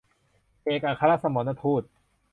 [0.63, 1.83] เอกอัครสมณทูต